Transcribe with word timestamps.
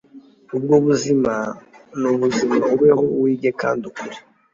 ubwo 0.55 0.75
buzima 0.85 1.33
nubuzima.. 1.99 2.55
ubeho, 2.73 3.03
wige 3.21 3.49
kandi 3.61 3.83
ukure 3.89 4.17